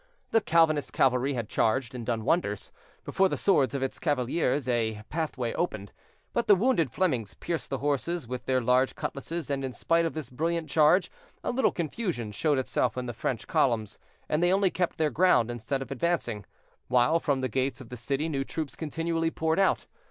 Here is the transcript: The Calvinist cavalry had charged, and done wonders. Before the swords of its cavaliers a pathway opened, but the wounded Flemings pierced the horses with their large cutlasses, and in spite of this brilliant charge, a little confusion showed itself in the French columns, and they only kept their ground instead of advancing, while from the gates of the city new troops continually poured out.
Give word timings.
The 0.31 0.41
Calvinist 0.41 0.93
cavalry 0.93 1.35
had 1.35 1.47
charged, 1.47 1.93
and 1.93 2.03
done 2.03 2.25
wonders. 2.25 2.71
Before 3.05 3.29
the 3.29 3.37
swords 3.37 3.75
of 3.75 3.83
its 3.83 3.99
cavaliers 3.99 4.67
a 4.67 5.03
pathway 5.09 5.53
opened, 5.53 5.93
but 6.33 6.47
the 6.47 6.55
wounded 6.55 6.89
Flemings 6.89 7.35
pierced 7.35 7.69
the 7.69 7.77
horses 7.77 8.27
with 8.27 8.47
their 8.47 8.61
large 8.61 8.95
cutlasses, 8.95 9.51
and 9.51 9.63
in 9.63 9.73
spite 9.73 10.03
of 10.07 10.13
this 10.15 10.31
brilliant 10.31 10.67
charge, 10.71 11.11
a 11.43 11.51
little 11.51 11.71
confusion 11.71 12.31
showed 12.31 12.57
itself 12.57 12.97
in 12.97 13.05
the 13.05 13.13
French 13.13 13.45
columns, 13.45 13.99
and 14.27 14.41
they 14.41 14.51
only 14.51 14.71
kept 14.71 14.97
their 14.97 15.11
ground 15.11 15.51
instead 15.51 15.83
of 15.83 15.91
advancing, 15.91 16.47
while 16.87 17.19
from 17.19 17.41
the 17.41 17.47
gates 17.47 17.79
of 17.79 17.89
the 17.89 17.95
city 17.95 18.27
new 18.27 18.43
troops 18.43 18.75
continually 18.75 19.29
poured 19.29 19.59
out. 19.59 19.85